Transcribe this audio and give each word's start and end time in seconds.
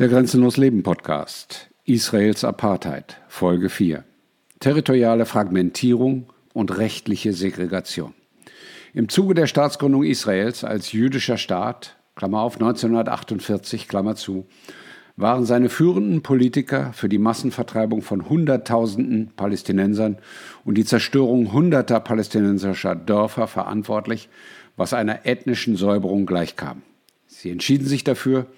Der 0.00 0.08
Grenzenlos 0.08 0.56
Leben 0.56 0.82
Podcast. 0.82 1.70
Israels 1.84 2.42
Apartheid. 2.42 3.20
Folge 3.28 3.68
4. 3.68 4.02
Territoriale 4.58 5.24
Fragmentierung 5.24 6.32
und 6.52 6.76
rechtliche 6.76 7.32
Segregation. 7.32 8.12
Im 8.92 9.08
Zuge 9.08 9.34
der 9.34 9.46
Staatsgründung 9.46 10.02
Israels 10.02 10.64
als 10.64 10.90
jüdischer 10.90 11.36
Staat, 11.36 11.96
Klammer 12.16 12.40
auf 12.40 12.54
1948, 12.54 13.86
Klammer 13.86 14.16
zu, 14.16 14.46
waren 15.14 15.44
seine 15.44 15.68
führenden 15.68 16.24
Politiker 16.24 16.92
für 16.92 17.08
die 17.08 17.18
Massenvertreibung 17.18 18.02
von 18.02 18.28
Hunderttausenden 18.28 19.30
Palästinensern 19.36 20.18
und 20.64 20.74
die 20.74 20.84
Zerstörung 20.84 21.52
hunderter 21.52 22.00
palästinensischer 22.00 22.96
Dörfer 22.96 23.46
verantwortlich, 23.46 24.28
was 24.76 24.92
einer 24.92 25.24
ethnischen 25.24 25.76
Säuberung 25.76 26.26
gleichkam. 26.26 26.82
Sie 27.28 27.50
entschieden 27.50 27.86
sich 27.86 28.02
dafür, 28.02 28.48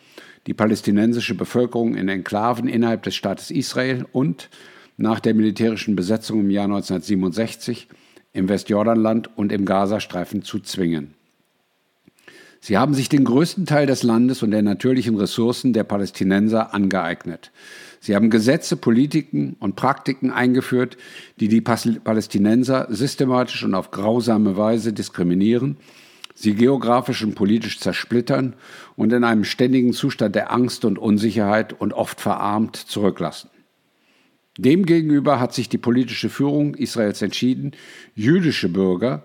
die 0.46 0.54
palästinensische 0.54 1.34
Bevölkerung 1.34 1.94
in 1.94 2.08
Enklaven 2.08 2.68
innerhalb 2.68 3.02
des 3.02 3.14
Staates 3.14 3.50
Israel 3.50 4.06
und 4.12 4.48
nach 4.96 5.20
der 5.20 5.34
militärischen 5.34 5.96
Besetzung 5.96 6.40
im 6.40 6.50
Jahr 6.50 6.64
1967 6.64 7.88
im 8.32 8.48
Westjordanland 8.48 9.36
und 9.36 9.52
im 9.52 9.64
Gazastreifen 9.64 10.42
zu 10.42 10.60
zwingen. 10.60 11.14
Sie 12.60 12.78
haben 12.78 12.94
sich 12.94 13.08
den 13.08 13.24
größten 13.24 13.66
Teil 13.66 13.86
des 13.86 14.02
Landes 14.02 14.42
und 14.42 14.50
der 14.50 14.62
natürlichen 14.62 15.16
Ressourcen 15.16 15.72
der 15.72 15.84
Palästinenser 15.84 16.74
angeeignet. 16.74 17.52
Sie 18.00 18.14
haben 18.14 18.30
Gesetze, 18.30 18.76
Politiken 18.76 19.56
und 19.60 19.76
Praktiken 19.76 20.30
eingeführt, 20.30 20.96
die 21.38 21.48
die 21.48 21.60
Palästinenser 21.60 22.86
systematisch 22.90 23.62
und 23.64 23.74
auf 23.74 23.90
grausame 23.90 24.56
Weise 24.56 24.92
diskriminieren 24.92 25.76
sie 26.36 26.54
geografisch 26.54 27.24
und 27.24 27.34
politisch 27.34 27.80
zersplittern 27.80 28.54
und 28.94 29.12
in 29.12 29.24
einem 29.24 29.44
ständigen 29.44 29.92
Zustand 29.92 30.36
der 30.36 30.52
Angst 30.52 30.84
und 30.84 30.98
Unsicherheit 30.98 31.72
und 31.72 31.94
oft 31.94 32.20
verarmt 32.20 32.76
zurücklassen. 32.76 33.50
Demgegenüber 34.58 35.40
hat 35.40 35.54
sich 35.54 35.68
die 35.68 35.78
politische 35.78 36.28
Führung 36.28 36.74
Israels 36.74 37.22
entschieden, 37.22 37.72
jüdische 38.14 38.68
Bürger 38.68 39.24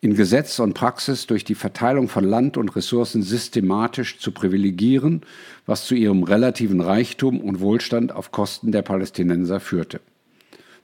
in 0.00 0.14
Gesetz 0.14 0.58
und 0.58 0.74
Praxis 0.74 1.26
durch 1.26 1.44
die 1.44 1.54
Verteilung 1.54 2.08
von 2.08 2.24
Land 2.24 2.56
und 2.56 2.74
Ressourcen 2.74 3.22
systematisch 3.22 4.18
zu 4.18 4.32
privilegieren, 4.32 5.20
was 5.64 5.86
zu 5.86 5.94
ihrem 5.94 6.24
relativen 6.24 6.80
Reichtum 6.80 7.40
und 7.40 7.60
Wohlstand 7.60 8.10
auf 8.10 8.32
Kosten 8.32 8.72
der 8.72 8.82
Palästinenser 8.82 9.60
führte. 9.60 10.00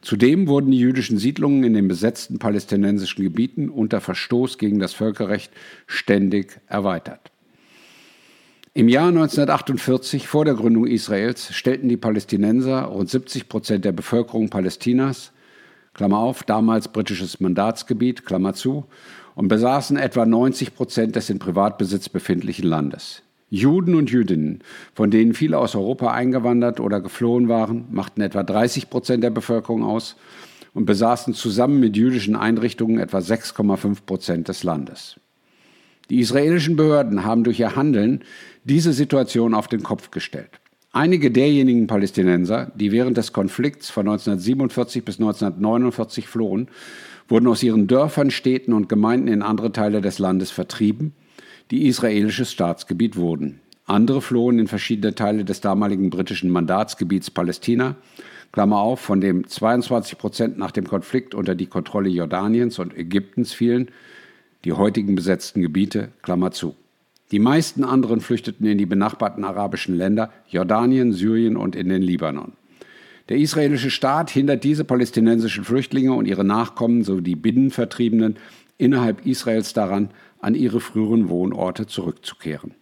Zudem 0.01 0.47
wurden 0.47 0.71
die 0.71 0.79
jüdischen 0.79 1.19
Siedlungen 1.19 1.65
in 1.65 1.75
den 1.75 1.89
besetzten 1.89 2.39
palästinensischen 2.39 3.25
Gebieten 3.25 3.69
unter 3.69 4.01
Verstoß 4.01 4.59
gegen 4.59 4.79
das 4.79 4.95
Völkerrecht 4.95 5.53
ständig 5.87 6.61
erweitert. 6.69 7.33
Im 8.75 8.89
Jahr 8.89 9.09
1948, 9.09 10.29
vor 10.29 10.45
der 10.45 10.55
Gründung 10.55 10.87
Israels, 10.87 11.53
stellten 11.53 11.89
die 11.89 11.97
Palästinenser 11.97 12.83
rund 12.83 13.11
70 13.11 13.49
Prozent 13.49 13.85
der 13.85 13.91
Bevölkerung 13.91 14.51
Palästinas, 14.51 15.33
Klammer 15.95 16.19
auf, 16.19 16.45
damals 16.45 16.87
britisches 16.87 17.41
Mandatsgebiet, 17.41 18.25
Klammer 18.25 18.55
zu, 18.55 18.87
und 19.35 19.49
besaßen 19.49 19.97
etwa 19.97 20.27
90 20.27 20.77
Prozent 20.77 21.17
des 21.17 21.29
in 21.29 21.41
Privatbesitz 21.41 22.09
befindlichen 22.09 22.69
Landes. 22.69 23.23
Juden 23.51 23.95
und 23.95 24.11
Jüdinnen, 24.11 24.61
von 24.95 25.11
denen 25.11 25.33
viele 25.33 25.59
aus 25.59 25.75
Europa 25.75 26.13
eingewandert 26.13 26.81
oder 26.81 27.01
geflohen 27.01 27.49
waren, 27.49 27.87
machten 27.91 28.21
etwa 28.21 28.43
30 28.43 28.91
Prozent 28.91 29.25
der 29.25 29.31
Bevölkerung 29.31 29.85
aus 29.85 30.17
und 30.75 30.85
besaßen 30.85 31.33
zusammen 31.33 31.81
mit 31.81 31.97
jüdischen 31.97 32.37
Einrichtungen 32.37 32.99
etwa 32.99 33.19
6,5 33.19 34.05
Prozent 34.05 34.49
des 34.49 34.65
Landes. 34.65 35.19
Die 36.11 36.21
israelischen 36.21 36.77
Behörden 36.77 37.25
haben 37.25 37.45
durch 37.45 37.61
ihr 37.61 37.75
Handeln 37.75 38.23
diese 38.65 38.93
Situation 38.93 39.55
auf 39.55 39.67
den 39.67 39.83
Kopf 39.83 40.11
gestellt. 40.11 40.61
Einige 40.93 41.31
derjenigen 41.31 41.87
Palästinenser, 41.87 42.73
die 42.75 42.93
während 42.93 43.17
des 43.17 43.33
Konflikts 43.33 43.91
von 43.91 44.09
1947 44.09 45.05
bis 45.05 45.19
1949 45.19 46.29
flohen, 46.29 46.69
wurden 47.29 47.47
aus 47.47 47.63
ihren 47.63 47.87
Dörfern, 47.87 48.31
Städten 48.31 48.73
und 48.73 48.89
Gemeinden 48.89 49.29
in 49.29 49.43
andere 49.43 49.73
Teile 49.73 50.01
des 50.01 50.19
Landes 50.19 50.51
vertrieben 50.51 51.15
die 51.71 51.87
israelisches 51.87 52.53
Staatsgebiet 52.53 53.17
wurden. 53.17 53.61
Andere 53.87 54.21
flohen 54.21 54.59
in 54.59 54.69
verschiedene 54.69 55.15
Teile 55.15 55.45
des 55.45 55.61
damaligen 55.61 56.11
britischen 56.11 56.51
Mandatsgebiets 56.51 57.31
Palästina, 57.31 57.97
Klammer 58.53 58.79
auf, 58.79 59.01
von 59.01 59.21
dem 59.21 59.47
22 59.47 60.19
Prozent 60.19 60.59
nach 60.59 60.71
dem 60.71 60.87
Konflikt 60.87 61.35
unter 61.35 61.55
die 61.55 61.67
Kontrolle 61.67 62.09
Jordaniens 62.09 62.79
und 62.79 62.97
Ägyptens 62.97 63.53
fielen, 63.53 63.89
die 64.65 64.73
heutigen 64.73 65.15
besetzten 65.15 65.63
Gebiete, 65.63 66.09
Klammer 66.23 66.51
zu. 66.51 66.75
Die 67.31 67.39
meisten 67.39 67.85
anderen 67.85 68.21
flüchteten 68.21 68.67
in 68.67 68.79
die 68.79 68.87
benachbarten 68.87 69.45
arabischen 69.45 69.97
Länder, 69.97 70.33
Jordanien, 70.49 71.13
Syrien 71.13 71.57
und 71.57 71.77
in 71.77 71.91
den 71.91 72.03
Libanon. 72.03 72.53
Der 73.29 73.37
israelische 73.37 73.91
Staat 73.91 74.31
hindert 74.31 74.65
diese 74.65 74.85
palästinensischen 74.85 75.65
Flüchtlinge 75.65 76.15
und 76.15 76.27
ihre 76.27 76.45
Nachkommen 76.45 77.05
sowie 77.05 77.23
die 77.23 77.37
Binnenvertriebenen 77.37 78.37
innerhalb 78.79 79.27
Israels 79.27 79.75
daran, 79.75 80.11
an 80.41 80.55
ihre 80.55 80.81
früheren 80.81 81.29
Wohnorte 81.29 81.87
zurückzukehren. 81.87 82.75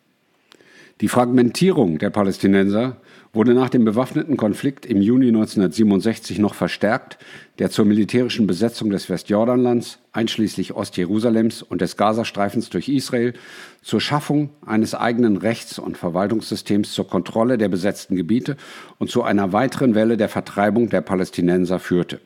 Die 1.02 1.08
Fragmentierung 1.08 1.98
der 1.98 2.08
Palästinenser 2.08 2.96
wurde 3.34 3.52
nach 3.52 3.68
dem 3.68 3.84
bewaffneten 3.84 4.38
Konflikt 4.38 4.86
im 4.86 5.02
Juni 5.02 5.28
1967 5.28 6.38
noch 6.38 6.54
verstärkt, 6.54 7.18
der 7.58 7.70
zur 7.70 7.84
militärischen 7.84 8.46
Besetzung 8.46 8.88
des 8.88 9.10
Westjordanlands, 9.10 9.98
einschließlich 10.12 10.72
Ostjerusalems 10.72 11.60
und 11.60 11.82
des 11.82 11.98
Gazastreifens 11.98 12.70
durch 12.70 12.88
Israel, 12.88 13.34
zur 13.82 14.00
Schaffung 14.00 14.48
eines 14.64 14.94
eigenen 14.94 15.36
Rechts- 15.36 15.78
und 15.78 15.98
Verwaltungssystems 15.98 16.92
zur 16.94 17.06
Kontrolle 17.06 17.58
der 17.58 17.68
besetzten 17.68 18.16
Gebiete 18.16 18.56
und 18.98 19.10
zu 19.10 19.22
einer 19.22 19.52
weiteren 19.52 19.94
Welle 19.94 20.16
der 20.16 20.30
Vertreibung 20.30 20.88
der 20.88 21.02
Palästinenser 21.02 21.78
führte. 21.78 22.20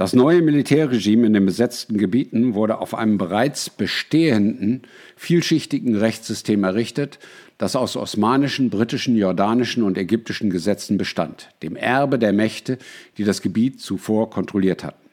Das 0.00 0.14
neue 0.14 0.40
Militärregime 0.40 1.26
in 1.26 1.34
den 1.34 1.44
besetzten 1.44 1.98
Gebieten 1.98 2.54
wurde 2.54 2.78
auf 2.78 2.94
einem 2.94 3.18
bereits 3.18 3.68
bestehenden, 3.68 4.80
vielschichtigen 5.14 5.94
Rechtssystem 5.94 6.64
errichtet, 6.64 7.18
das 7.58 7.76
aus 7.76 7.98
osmanischen, 7.98 8.70
britischen, 8.70 9.14
jordanischen 9.14 9.82
und 9.82 9.98
ägyptischen 9.98 10.48
Gesetzen 10.48 10.96
bestand, 10.96 11.50
dem 11.62 11.76
Erbe 11.76 12.18
der 12.18 12.32
Mächte, 12.32 12.78
die 13.18 13.24
das 13.24 13.42
Gebiet 13.42 13.78
zuvor 13.82 14.30
kontrolliert 14.30 14.84
hatten. 14.84 15.09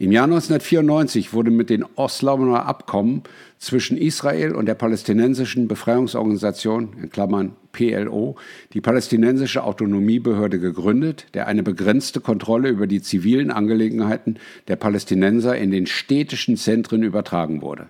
Im 0.00 0.12
Jahr 0.12 0.26
1994 0.26 1.32
wurde 1.32 1.50
mit 1.50 1.70
den 1.70 1.84
Oslauer 1.96 2.66
Abkommen 2.66 3.24
zwischen 3.58 3.96
Israel 3.96 4.54
und 4.54 4.66
der 4.66 4.76
palästinensischen 4.76 5.66
Befreiungsorganisation 5.66 6.90
in 7.02 7.10
Klammern 7.10 7.56
PLO 7.72 8.36
die 8.74 8.80
palästinensische 8.80 9.64
Autonomiebehörde 9.64 10.60
gegründet, 10.60 11.26
der 11.34 11.48
eine 11.48 11.64
begrenzte 11.64 12.20
Kontrolle 12.20 12.68
über 12.68 12.86
die 12.86 13.02
zivilen 13.02 13.50
Angelegenheiten 13.50 14.36
der 14.68 14.76
Palästinenser 14.76 15.58
in 15.58 15.72
den 15.72 15.88
städtischen 15.88 16.56
Zentren 16.56 17.02
übertragen 17.02 17.60
wurde. 17.60 17.88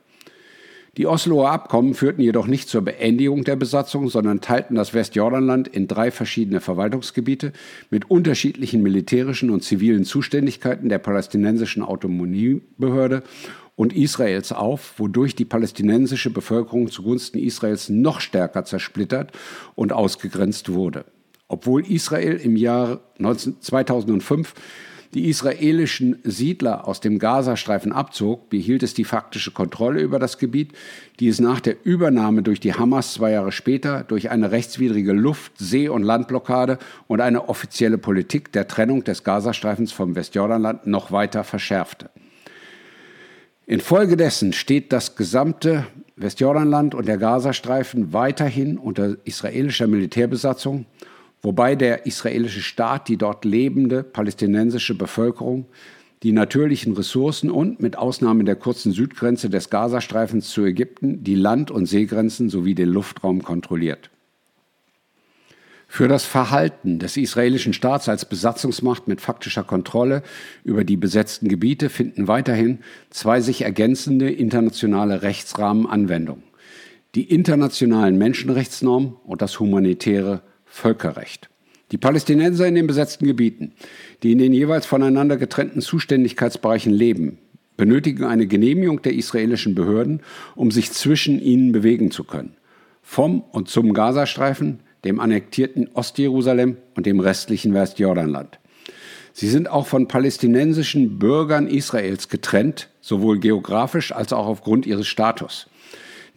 Die 0.98 1.06
Osloer 1.06 1.53
Abkommen 1.53 1.94
führten 1.94 2.22
jedoch 2.22 2.48
nicht 2.48 2.69
zur 2.69 2.82
Beendigung 2.82 3.44
der 3.44 3.54
Besatzung, 3.54 4.09
sondern 4.09 4.41
teilten 4.41 4.75
das 4.75 4.94
Westjordanland 4.94 5.69
in 5.69 5.86
drei 5.86 6.10
verschiedene 6.10 6.60
Verwaltungsgebiete 6.60 7.53
mit 7.88 8.10
unterschiedlichen 8.10 8.82
militärischen 8.82 9.50
und 9.50 9.62
zivilen 9.62 10.03
Zuständigkeiten 10.03 10.88
der 10.88 10.98
palästinensischen 10.98 11.84
Autonomiebehörde 11.84 13.22
und 13.76 13.94
Israels 13.94 14.50
auf, 14.50 14.94
wodurch 14.98 15.37
die 15.37 15.44
palästinensische 15.44 16.31
Bevölkerung 16.31 16.91
zugunsten 16.91 17.38
Israels 17.38 17.88
noch 17.88 18.20
stärker 18.20 18.64
zersplittert 18.64 19.31
und 19.76 19.92
ausgegrenzt 19.92 20.72
wurde. 20.72 21.04
Obwohl 21.47 21.87
Israel 21.87 22.38
im 22.38 22.56
Jahr 22.56 23.03
2005 23.60 24.53
die 25.14 25.28
israelischen 25.28 26.19
Siedler 26.22 26.86
aus 26.86 27.00
dem 27.00 27.19
Gazastreifen 27.19 27.92
abzog, 27.92 28.50
behielt 28.50 28.82
es 28.82 28.94
die 28.94 29.04
faktische 29.04 29.50
Kontrolle 29.50 30.00
über 30.00 30.19
das 30.19 30.38
Gebiet, 30.38 30.72
die 31.19 31.28
es 31.28 31.41
nach 31.41 31.60
der 31.60 31.76
Übernahme 31.84 32.42
durch 32.42 32.60
die 32.60 32.74
Hamas 32.74 33.14
zwei 33.14 33.32
Jahre 33.32 33.52
später 33.52 34.04
durch 34.04 34.30
eine 34.30 34.50
rechtswidrige 34.50 35.12
Luft-, 35.12 35.52
See- 35.56 35.88
und 35.88 36.02
Landblockade 36.02 36.78
und 37.06 37.20
eine 37.20 37.49
offizielle 37.49 37.99
Politik 37.99 38.52
der 38.52 38.69
Trennung 38.69 39.05
des 39.05 39.25
Gazastreifens 39.25 39.93
vom 39.93 40.14
Westjordanland 40.14 40.87
noch 40.87 41.10
weiter 41.10 41.43
verschärfte. 41.43 42.10
Infolgedessen 43.66 44.52
steht 44.52 44.93
das 44.93 45.16
gesamte 45.16 45.87
Westjordanland 46.16 46.94
und 46.94 47.06
der 47.06 47.19
Gazastreifen 47.19 48.12
weiterhin 48.12 48.78
unter 48.78 49.16
israelischer 49.25 49.87
Militärbesatzung 49.87 50.87
wobei 51.43 51.75
der 51.75 52.06
israelische 52.06 52.62
Staat 52.62 53.08
die 53.08 53.17
dort 53.17 53.44
lebende 53.44 54.02
palästinensische 54.02 54.96
Bevölkerung, 54.96 55.67
die 56.23 56.32
natürlichen 56.32 56.94
Ressourcen 56.94 57.50
und 57.50 57.81
mit 57.81 57.96
Ausnahme 57.96 58.44
der 58.44 58.56
kurzen 58.56 58.93
Südgrenze 58.93 59.50
des 59.50 59.70
Gazastreifens 59.70 60.50
zu 60.50 60.64
Ägypten 60.64 61.23
die 61.23 61.37
Land- 61.37 61.70
und 61.70 61.87
Seegrenzen 61.87 62.49
sowie 62.49 62.75
den 62.75 62.88
Luftraum 62.88 63.43
kontrolliert. 63.43 64.11
Für 65.90 66.06
das 66.06 66.26
Verhalten 66.26 66.99
des 66.99 67.17
israelischen 67.17 67.73
Staats 67.73 68.11
als 68.11 68.26
Besatzungsmacht 68.26 69.08
mit 69.08 69.23
faktischer 69.23 69.64
Kontrolle 69.64 70.23
über 70.62 70.84
die 70.84 70.99
besetzten 70.99 71.49
Gebiete 71.49 71.88
finden 71.88 72.29
weiterhin 72.29 72.81
zwei 73.08 73.41
sich 73.41 73.62
ergänzende 73.62 74.31
internationale 74.31 75.23
Rechtsrahmen 75.23 75.87
Anwendung. 75.87 76.43
die 77.14 77.25
internationalen 77.34 78.19
Menschenrechtsnormen 78.19 79.17
und 79.25 79.41
das 79.41 79.58
humanitäre 79.58 80.43
Völkerrecht. 80.78 81.50
Die 81.90 81.98
Palästinenser 81.98 82.66
in 82.66 82.76
den 82.76 82.86
besetzten 82.86 83.26
Gebieten, 83.26 83.72
die 84.22 84.32
in 84.32 84.38
den 84.38 84.52
jeweils 84.52 84.86
voneinander 84.86 85.36
getrennten 85.36 85.80
Zuständigkeitsbereichen 85.80 86.92
leben, 86.92 87.38
benötigen 87.76 88.25
eine 88.25 88.46
Genehmigung 88.46 89.02
der 89.02 89.14
israelischen 89.14 89.75
Behörden, 89.75 90.20
um 90.54 90.70
sich 90.70 90.92
zwischen 90.92 91.40
ihnen 91.40 91.72
bewegen 91.72 92.10
zu 92.10 92.25
können. 92.25 92.54
Vom 93.02 93.40
und 93.40 93.69
zum 93.69 93.92
Gazastreifen, 93.92 94.80
dem 95.04 95.19
annektierten 95.19 95.88
Ostjerusalem 95.94 96.76
und 96.94 97.06
dem 97.06 97.20
restlichen 97.20 97.74
Westjordanland. 97.74 98.60
Sie 99.32 99.48
sind 99.48 99.70
auch 99.70 99.86
von 99.86 100.08
palästinensischen 100.08 101.19
Bürgern 101.19 101.66
Israels 101.69 102.28
getrennt, 102.28 102.88
sowohl 103.00 103.38
geografisch 103.38 104.12
als 104.12 104.32
auch 104.32 104.46
aufgrund 104.46 104.86
ihres 104.86 105.06
Status. 105.06 105.69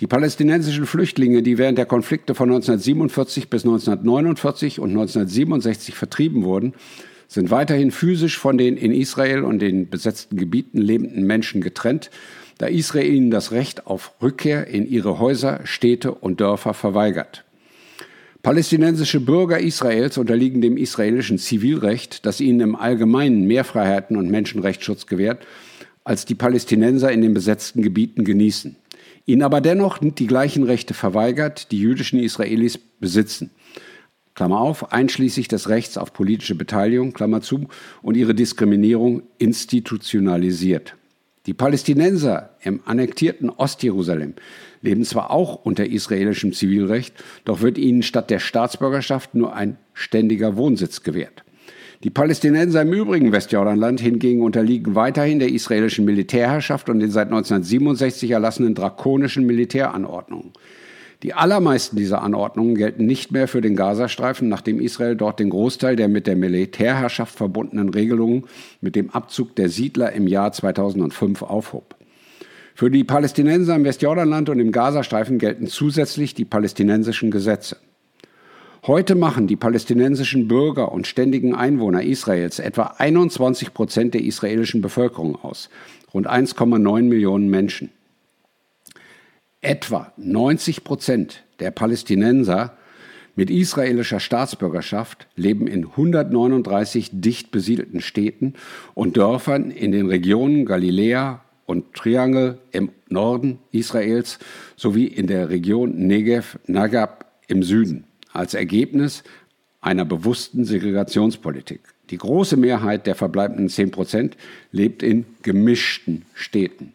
Die 0.02 0.08
palästinensischen 0.08 0.88
Flüchtlinge, 0.88 1.44
die 1.44 1.60
während 1.60 1.78
der 1.78 1.86
Konflikte 1.86 2.34
von 2.34 2.50
1947 2.50 3.52
bis 3.52 3.64
1949 3.64 4.80
und 4.80 4.90
1967 4.90 5.94
vertrieben 5.94 6.44
wurden, 6.44 6.74
sind 7.28 7.52
weiterhin 7.52 7.92
physisch 7.92 8.40
von 8.40 8.58
den 8.58 8.78
in 8.78 8.94
Israel 8.94 9.44
und 9.44 9.60
den 9.60 9.90
besetzten 9.90 10.38
Gebieten 10.38 10.80
lebenden 10.80 11.28
Menschen 11.28 11.62
getrennt, 11.62 12.10
da 12.58 12.66
Israel 12.66 13.14
ihnen 13.14 13.30
das 13.30 13.52
Recht 13.52 13.86
auf 13.86 14.14
Rückkehr 14.24 14.66
in 14.66 14.88
ihre 14.88 15.20
Häuser, 15.20 15.62
Städte 15.66 16.16
und 16.16 16.42
Dörfer 16.42 16.74
verweigert. 16.74 17.46
Palästinensische 18.42 19.20
Bürger 19.20 19.60
Israels 19.60 20.18
unterliegen 20.18 20.62
dem 20.62 20.78
israelischen 20.78 21.38
Zivilrecht, 21.38 22.26
das 22.26 22.42
ihnen 22.42 22.62
im 22.62 22.76
Allgemeinen 22.76 23.46
mehr 23.46 23.64
Freiheiten 23.64 24.18
und 24.18 24.32
Menschenrechtsschutz 24.32 25.06
gewährt, 25.06 25.46
als 26.04 26.26
die 26.26 26.34
Palästinenser 26.34 27.12
in 27.12 27.22
den 27.22 27.36
besetzten 27.36 27.84
Gebieten 27.84 28.24
genießen. 28.26 28.78
Ihnen 29.26 29.44
aber 29.44 29.62
dennoch 29.62 30.00
die 30.00 30.28
gleichen 30.28 30.64
Rechte 30.64 30.94
verweigert, 30.94 31.72
die 31.72 31.80
jüdischen 31.80 32.20
Israelis 32.20 32.78
besitzen. 32.78 33.52
Klammer 34.34 34.62
auf, 34.62 34.92
einschließlich 34.92 35.48
des 35.48 35.70
Rechts 35.70 35.98
auf 35.98 36.14
politische 36.14 36.56
Beteiligung, 36.56 37.14
Klammer 37.14 37.42
zu, 37.42 37.68
und 38.02 38.16
ihre 38.16 38.34
Diskriminierung 38.34 39.24
institutionalisiert. 39.38 40.96
Die 41.48 41.54
Palästinenser 41.54 42.56
im 42.62 42.82
annektierten 42.86 43.50
Ostjerusalem 43.50 44.36
leben 44.82 45.04
zwar 45.04 45.32
auch 45.32 45.66
unter 45.66 45.86
israelischem 45.86 46.54
Zivilrecht, 46.54 47.16
doch 47.46 47.62
wird 47.62 47.78
ihnen 47.78 48.04
statt 48.04 48.30
der 48.30 48.40
Staatsbürgerschaft 48.40 49.34
nur 49.34 49.56
ein 49.56 49.78
ständiger 49.94 50.56
Wohnsitz 50.56 51.02
gewährt. 51.02 51.44
Die 52.04 52.10
Palästinenser 52.10 52.82
im 52.82 52.94
übrigen 52.94 53.32
Westjordanland 53.32 54.00
hingegen 54.00 54.42
unterliegen 54.42 54.96
weiterhin 54.96 55.38
der 55.38 55.52
israelischen 55.52 56.04
Militärherrschaft 56.04 56.90
und 56.90 57.00
den 57.00 57.12
seit 57.12 57.28
1967 57.28 58.32
erlassenen 58.32 58.74
drakonischen 58.74 59.46
Militäranordnungen. 59.46 60.52
Die 61.22 61.36
allermeisten 61.36 61.98
dieser 61.98 62.24
Anordnungen 62.24 62.74
gelten 62.74 63.06
nicht 63.06 63.32
mehr 63.32 63.48
für 63.48 63.62
den 63.62 63.76
Gazastreifen, 63.76 64.50
nachdem 64.50 64.82
Israel 64.82 65.16
dort 65.16 65.40
den 65.40 65.52
Großteil 65.52 65.96
der 65.96 66.08
mit 66.08 66.26
der 66.26 66.36
Militärherrschaft 66.36 67.36
verbundenen 67.36 67.90
Regelungen 67.90 68.46
mit 68.82 68.96
dem 68.96 69.12
Abzug 69.12 69.56
der 69.56 69.70
Siedler 69.70 70.12
im 70.14 70.26
Jahr 70.26 70.52
2005 70.52 71.44
aufhob. 71.44 71.96
Für 72.74 72.90
die 72.90 73.04
Palästinenser 73.04 73.76
im 73.76 73.84
Westjordanland 73.84 74.50
und 74.50 74.60
im 74.60 74.72
Gazastreifen 74.72 75.38
gelten 75.38 75.68
zusätzlich 75.68 76.34
die 76.34 76.46
palästinensischen 76.46 77.30
Gesetze. 77.30 77.78
Heute 78.88 79.14
machen 79.14 79.46
die 79.46 79.56
palästinensischen 79.56 80.48
Bürger 80.48 80.92
und 80.92 81.06
ständigen 81.06 81.54
Einwohner 81.54 82.02
Israels 82.02 82.58
etwa 82.58 82.96
21 82.98 83.76
Prozent 83.76 84.16
der 84.16 84.24
israelischen 84.24 84.82
Bevölkerung 84.82 85.36
aus, 85.36 85.70
rund 86.16 86.28
1,9 86.28 87.04
Millionen 87.04 87.48
Menschen. 87.48 87.92
Etwa 89.62 90.12
90 90.18 90.84
Prozent 90.84 91.44
der 91.60 91.70
Palästinenser 91.70 92.76
mit 93.36 93.52
israelischer 93.52 94.20
Staatsbürgerschaft 94.20 95.28
leben 95.36 95.68
in 95.68 95.86
139 95.86 97.12
dicht 97.14 97.52
besiedelten 97.52 98.02
Städten 98.02 98.56
und 98.96 99.16
Dörfern 99.16 99.70
in 99.70 99.92
den 99.92 100.08
Regionen 100.08 100.66
Galiläa 100.66 101.42
und 101.68 101.94
Triangle 101.94 102.58
im 102.72 102.90
Norden 103.10 103.60
Israels 103.72 104.40
sowie 104.76 105.06
in 105.06 105.28
der 105.28 105.50
Region 105.50 106.08
Negev 106.08 106.58
Nagab 106.66 107.32
im 107.48 107.62
Süden 107.62 108.06
als 108.34 108.54
Ergebnis 108.54 109.24
einer 109.82 110.06
bewussten 110.06 110.66
Segregationspolitik. 110.66 111.82
Die 112.10 112.18
große 112.18 112.58
Mehrheit 112.58 113.08
der 113.08 113.16
verbleibenden 113.16 113.70
10 113.70 113.92
Prozent 113.92 114.38
lebt 114.72 115.02
in 115.02 115.26
gemischten 115.42 116.26
Städten. 116.34 116.94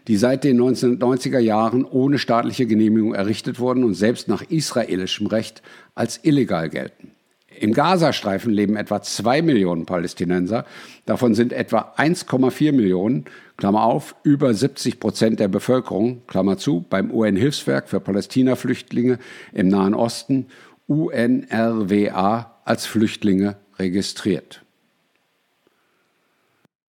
die 0.07 0.17
seit 0.17 0.43
den 0.43 0.61
1990er 0.61 1.39
Jahren 1.39 1.85
ohne 1.85 2.19
staatliche 2.19 2.67
Genehmigung 2.67 3.15
errichtet 3.15 3.59
wurden 3.59 3.83
und 3.83 3.95
selbst 3.95 4.27
nach 4.27 4.43
israelischem 4.43 5.25
Recht 5.25 5.63
als 5.95 6.19
illegal 6.21 6.69
gelten. 6.69 7.15
Im 7.59 7.73
Gazastreifen 7.73 8.51
leben 8.51 8.75
etwa 8.75 9.01
zwei 9.01 9.41
Millionen 9.41 9.85
Palästinenser. 9.85 10.65
Davon 11.05 11.33
sind 11.33 11.53
etwa 11.53 11.93
1,4 11.97 12.71
Millionen, 12.73 13.25
Klammer 13.57 13.83
auf, 13.83 14.15
über 14.23 14.53
70 14.53 14.99
Prozent 14.99 15.39
der 15.39 15.47
Bevölkerung, 15.47 16.23
Klammer 16.27 16.57
zu, 16.57 16.85
beim 16.89 17.11
UN-Hilfswerk 17.11 17.87
für 17.87 17.99
Palästina-Flüchtlinge 17.99 19.19
im 19.53 19.69
Nahen 19.69 19.93
Osten 19.93 20.47
UNRWA 20.87 22.59
als 22.65 22.85
Flüchtlinge 22.85 23.57
registriert. 23.79 24.64